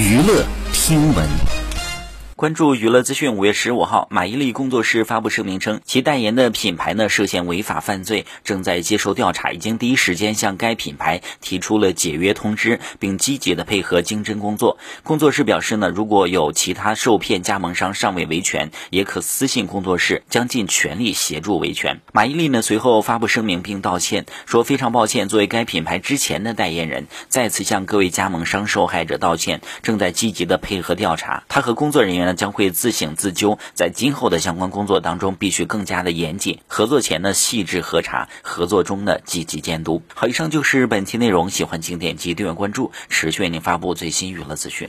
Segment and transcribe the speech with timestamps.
[0.00, 1.59] 娱乐听闻。
[2.40, 14.78] 关注娱乐资讯，五月十五号，马伊琍工作室发布声明称，其代言的品牌呢涉嫌违法犯罪，正在接受调查，已经第一时间向该品牌提出了解约通知，并积极的配合经侦工作。
[15.02, 22.00] 工作室表示呢，如果有其他受骗加盟商尚未维权，也可私信工作室，将尽全力协助维权。
[22.14, 31.42] 马伊琍呢随后发布声明并道歉，说非常抱歉，作为该品牌之前的代言人，再次向各位加盟商受害者道歉，正在积极的配合调查。
[31.46, 32.29] 他和工作人员。
[32.36, 36.60] 将会自省自纠，在今后的相关工作当中，必须更加的严谨。
[36.66, 40.02] 合作前呢，细致核查；合作中呢，积极监督。
[40.14, 41.50] 好，以上就是本期内容。
[41.50, 44.88] 喜欢请点击订阅关注，持续为您发布最新娱乐资讯。